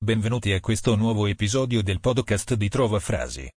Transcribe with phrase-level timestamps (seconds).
[0.00, 3.50] Benvenuti a questo nuovo episodio del podcast di Trova Frasi.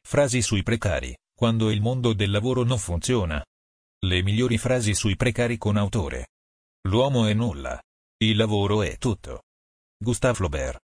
[0.00, 3.44] Frasi sui precari, quando il mondo del lavoro non funziona.
[4.06, 6.28] Le migliori frasi sui precari con autore.
[6.88, 7.78] L'uomo è nulla.
[8.22, 9.42] Il lavoro è tutto.
[9.98, 10.80] Gustave Flaubert.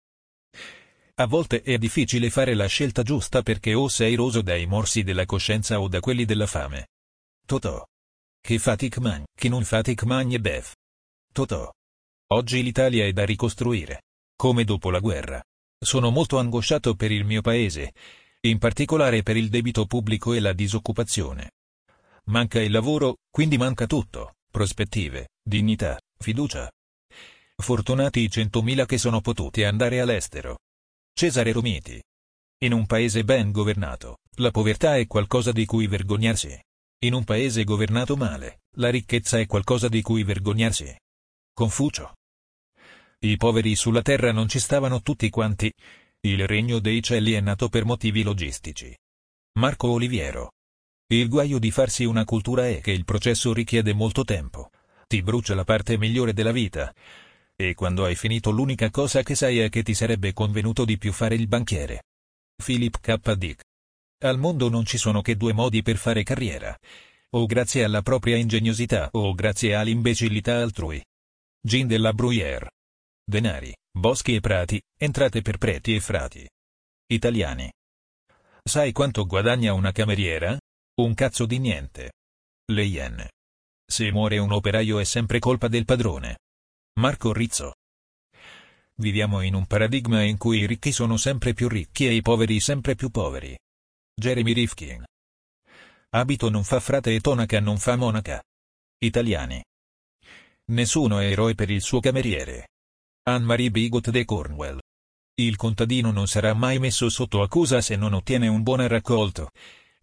[1.15, 5.25] A volte è difficile fare la scelta giusta perché o sei roso dai morsi della
[5.25, 6.89] coscienza o da quelli della fame.
[7.47, 7.83] Totò.
[8.39, 10.71] Che fatic man, che non fatic magne bev.
[11.33, 11.73] Totò.
[12.33, 14.03] Oggi l'Italia è da ricostruire
[14.41, 15.45] come dopo la guerra.
[15.79, 17.93] Sono molto angosciato per il mio paese,
[18.47, 21.51] in particolare per il debito pubblico e la disoccupazione.
[22.31, 26.71] Manca il lavoro, quindi manca tutto, prospettive, dignità, fiducia.
[27.55, 30.61] Fortunati i centomila che sono potuti andare all'estero.
[31.13, 32.03] Cesare Romiti.
[32.65, 36.59] In un paese ben governato, la povertà è qualcosa di cui vergognarsi.
[37.01, 40.97] In un paese governato male, la ricchezza è qualcosa di cui vergognarsi.
[41.53, 42.15] Confucio.
[43.23, 45.71] I poveri sulla terra non ci stavano tutti quanti.
[46.21, 48.97] Il regno dei cieli è nato per motivi logistici.
[49.59, 50.53] Marco Oliviero.
[51.07, 54.71] Il guaio di farsi una cultura è che il processo richiede molto tempo.
[55.07, 56.95] Ti brucia la parte migliore della vita.
[57.57, 61.13] E quando hai finito l'unica cosa che sai è che ti sarebbe convenuto di più
[61.13, 62.05] fare il banchiere.
[62.57, 63.35] Philip K.
[63.35, 63.63] Dick.
[64.21, 66.75] Al mondo non ci sono che due modi per fare carriera.
[67.33, 71.05] O grazie alla propria ingegnosità o grazie all'imbecillità altrui.
[71.61, 72.69] Jean de la Bruyère
[73.31, 76.47] denari, boschi e prati, entrate per preti e frati.
[77.07, 77.73] Italiani.
[78.63, 80.59] Sai quanto guadagna una cameriera?
[81.01, 82.13] Un cazzo di niente.
[82.71, 83.31] Le iene.
[83.87, 86.39] Se muore un operaio è sempre colpa del padrone.
[86.99, 87.75] Marco Rizzo.
[88.97, 92.61] Viviamo in un paradigma in cui i ricchi sono sempre più ricchi e i poveri
[92.61, 93.57] sempre più poveri.
[94.13, 95.05] Jeremy Rifkin.
[96.11, 98.43] Abito non fa frate e tonaca non fa monaca.
[98.99, 99.65] Italiani.
[100.73, 102.67] Nessuno è eroe per il suo cameriere.
[103.23, 104.79] Anne-Marie Bigot de Cornwell.
[105.35, 109.51] Il contadino non sarà mai messo sotto accusa se non ottiene un buon raccolto,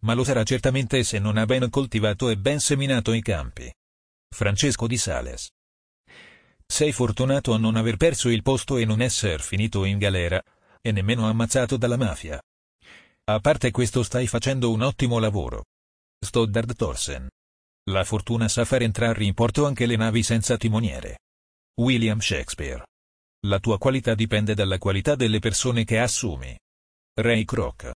[0.02, 3.72] ma lo sarà certamente se non ha ben coltivato e ben seminato i campi.
[4.30, 5.50] Francesco di Sales.
[6.66, 10.42] Sei fortunato a non aver perso il posto e non esser finito in galera,
[10.82, 12.40] e nemmeno ammazzato dalla mafia.
[13.26, 15.66] A parte questo stai facendo un ottimo lavoro.
[16.24, 17.28] Stoddard Thorsen.
[17.90, 21.20] La fortuna sa far entrare in porto anche le navi senza timoniere.
[21.76, 22.84] William Shakespeare.
[23.46, 26.58] La tua qualità dipende dalla qualità delle persone che assumi.
[27.14, 27.92] Ray Kroc.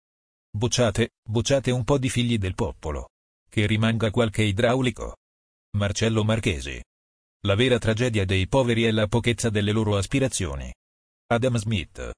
[0.56, 3.10] Bocciate, bocciate un po' di figli del popolo.
[3.50, 5.16] Che rimanga qualche idraulico.
[5.78, 6.80] Marcello Marchesi.
[7.48, 10.72] La vera tragedia dei poveri è la pochezza delle loro aspirazioni.
[11.28, 12.12] Adam Smith.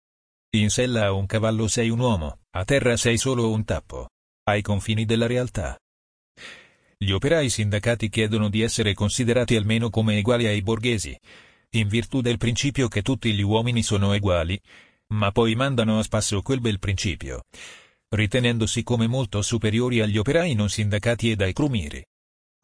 [0.57, 4.09] In sella a un cavallo sei un uomo, a terra sei solo un tappo.
[4.43, 5.77] Ai confini della realtà.
[6.97, 11.17] Gli operai sindacati chiedono di essere considerati almeno come uguali ai borghesi,
[11.75, 14.59] in virtù del principio che tutti gli uomini sono uguali,
[15.13, 17.43] ma poi mandano a spasso quel bel principio,
[18.09, 22.03] ritenendosi come molto superiori agli operai non sindacati e ai crumiri.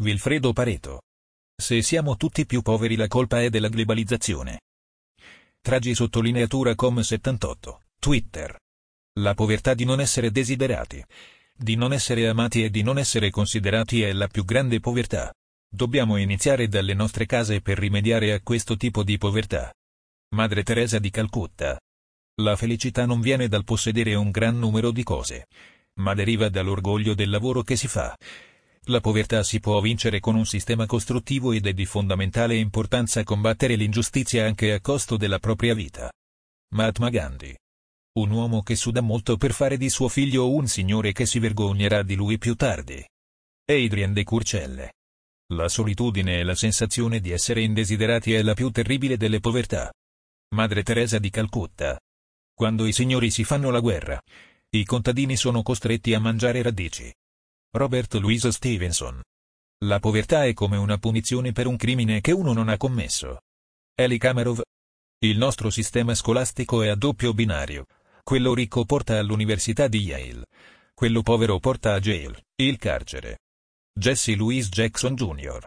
[0.02, 1.02] Vilfredo Pareto.
[1.56, 4.62] Se siamo tutti più poveri la colpa è della globalizzazione.
[5.62, 8.58] Tragi sottolineatura com 78, Twitter.
[9.20, 11.04] La povertà di non essere desiderati,
[11.54, 15.34] di non essere amati e di non essere considerati è la più grande povertà.
[15.72, 19.72] Dobbiamo iniziare dalle nostre case per rimediare a questo tipo di povertà.
[20.34, 21.80] Madre Teresa di Calcutta.
[22.42, 25.46] La felicità non viene dal possedere un gran numero di cose,
[26.00, 28.18] ma deriva dall'orgoglio del lavoro che si fa.
[28.86, 33.76] La povertà si può vincere con un sistema costruttivo ed è di fondamentale importanza combattere
[33.76, 36.12] l'ingiustizia anche a costo della propria vita.
[36.74, 37.56] Mahatma Gandhi.
[38.14, 42.02] Un uomo che suda molto per fare di suo figlio un signore che si vergognerà
[42.02, 43.06] di lui più tardi.
[43.66, 44.92] Adrian de Curcelle.
[45.54, 49.92] La solitudine e la sensazione di essere indesiderati è la più terribile delle povertà.
[50.54, 52.00] Madre Teresa di Calcutta.
[52.54, 54.22] Quando i signori si fanno la guerra,
[54.70, 57.12] i contadini sono costretti a mangiare radici.
[57.72, 59.20] Robert Louis Stevenson.
[59.86, 63.40] La povertà è come una punizione per un crimine che uno non ha commesso.
[63.96, 64.62] Eli Kamerov.
[65.22, 67.88] Il nostro sistema scolastico è a doppio binario.
[68.24, 70.46] Quello ricco porta all'università di Yale.
[70.94, 73.40] Quello povero porta a jail, il carcere.
[74.00, 75.62] Jesse Louis Jackson Jr.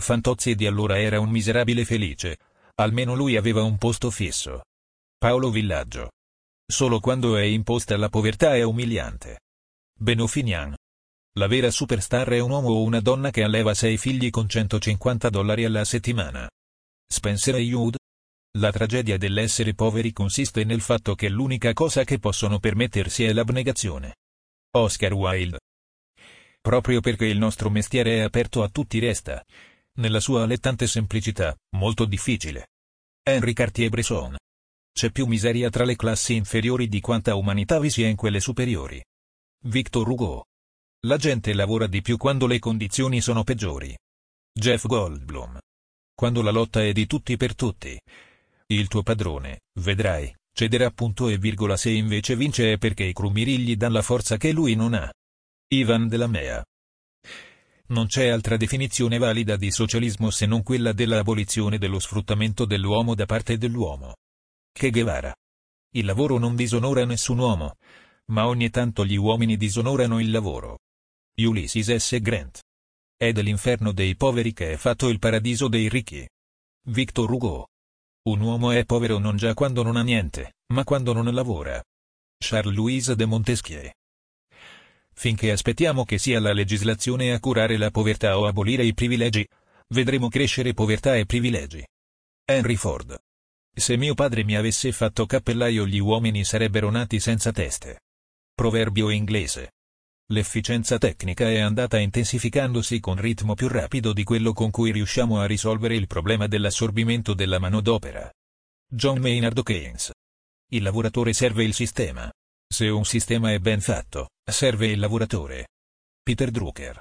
[0.00, 2.38] Fantozzi di allora era un miserabile felice,
[2.76, 4.62] almeno lui aveva un posto fisso.
[5.18, 6.10] Paolo Villaggio.
[6.64, 9.40] Solo quando è imposta la povertà è umiliante.
[9.98, 10.76] Benofinian.
[11.36, 15.28] La vera superstar è un uomo o una donna che alleva sei figli con 150
[15.28, 16.48] dollari alla settimana.
[17.12, 17.96] Spencer Howard.
[18.56, 24.14] La tragedia dell'essere poveri consiste nel fatto che l'unica cosa che possono permettersi è l'abnegazione.
[24.76, 25.58] Oscar Wilde
[26.64, 29.44] proprio perché il nostro mestiere è aperto a tutti resta,
[29.98, 32.68] nella sua allettante semplicità, molto difficile.
[33.22, 34.34] Henri Cartier-Bresson.
[34.90, 39.04] C'è più miseria tra le classi inferiori di quanta umanità vi sia in quelle superiori.
[39.66, 40.46] Victor Hugo.
[41.06, 43.94] La gente lavora di più quando le condizioni sono peggiori.
[44.50, 45.58] Jeff Goldblum.
[46.14, 48.00] Quando la lotta è di tutti per tutti.
[48.68, 53.58] Il tuo padrone, vedrai, cederà punto e virgola se invece vince è perché i crumiri
[53.58, 55.12] gli danno la forza che lui non ha.
[55.68, 56.62] Ivan della Mea.
[57.86, 63.14] Non c'è altra definizione valida di socialismo se non quella della abolizione dello sfruttamento dell'uomo
[63.14, 64.16] da parte dell'uomo.
[64.70, 65.34] Che Guevara.
[65.94, 67.76] Il lavoro non disonora nessun uomo,
[68.26, 70.80] ma ogni tanto gli uomini disonorano il lavoro.
[71.36, 72.20] Ulysses S.
[72.20, 72.62] Grant.
[73.16, 76.28] È dell'inferno dei poveri che è fatto il paradiso dei ricchi.
[76.88, 77.68] Victor Hugo.
[78.28, 81.82] Un uomo è povero non già quando non ha niente, ma quando non lavora.
[82.38, 83.90] Charles-Louis de Montesquieu.
[85.14, 89.46] Finché aspettiamo che sia la legislazione a curare la povertà o abolire i privilegi,
[89.88, 91.86] vedremo crescere povertà e privilegi.
[92.44, 93.16] Henry Ford.
[93.74, 98.02] Se mio padre mi avesse fatto cappellaio gli uomini sarebbero nati senza teste.
[98.54, 99.72] Proverbio inglese.
[100.28, 105.46] L'efficienza tecnica è andata intensificandosi con ritmo più rapido di quello con cui riusciamo a
[105.46, 108.30] risolvere il problema dell'assorbimento della manodopera.
[108.86, 110.12] John Maynard Keynes.
[110.70, 112.32] Il lavoratore serve il sistema.
[112.66, 115.68] Se un sistema è ben fatto, serve il lavoratore.
[116.22, 117.00] Peter Drucker.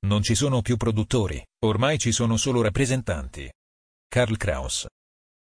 [0.00, 3.50] Non ci sono più produttori, ormai ci sono solo rappresentanti.
[4.08, 4.86] Karl Kraus.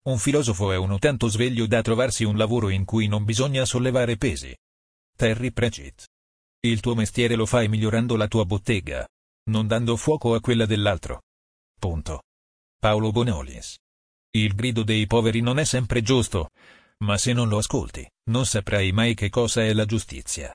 [0.06, 4.16] Un filosofo è uno tanto sveglio da trovarsi un lavoro in cui non bisogna sollevare
[4.16, 4.54] pesi.
[5.16, 6.04] Terry Pratchett.
[6.60, 9.06] Il tuo mestiere lo fai migliorando la tua bottega,
[9.50, 11.22] non dando fuoco a quella dell'altro.
[11.78, 12.22] Punto.
[12.78, 13.76] Paolo Bonolis.
[14.30, 16.50] Il grido dei poveri non è sempre giusto,
[17.04, 20.54] ma se non lo ascolti, non saprai mai che cosa è la giustizia.